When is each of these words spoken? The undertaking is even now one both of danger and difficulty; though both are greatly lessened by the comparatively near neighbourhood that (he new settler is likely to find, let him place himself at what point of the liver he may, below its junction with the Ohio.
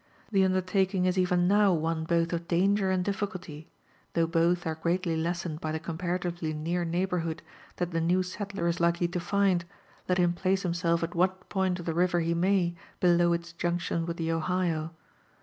The 0.31 0.43
undertaking 0.43 1.05
is 1.05 1.15
even 1.19 1.47
now 1.47 1.73
one 1.73 2.05
both 2.05 2.33
of 2.33 2.47
danger 2.47 2.89
and 2.89 3.05
difficulty; 3.05 3.69
though 4.13 4.25
both 4.25 4.65
are 4.65 4.73
greatly 4.73 5.15
lessened 5.15 5.61
by 5.61 5.71
the 5.71 5.79
comparatively 5.79 6.53
near 6.53 6.83
neighbourhood 6.83 7.43
that 7.75 7.93
(he 7.93 7.99
new 7.99 8.23
settler 8.23 8.67
is 8.67 8.79
likely 8.79 9.07
to 9.09 9.19
find, 9.19 9.63
let 10.09 10.17
him 10.17 10.33
place 10.33 10.63
himself 10.63 11.03
at 11.03 11.13
what 11.13 11.49
point 11.49 11.79
of 11.79 11.85
the 11.85 11.93
liver 11.93 12.21
he 12.21 12.33
may, 12.33 12.73
below 12.99 13.31
its 13.31 13.53
junction 13.53 14.07
with 14.07 14.17
the 14.17 14.31
Ohio. 14.31 14.89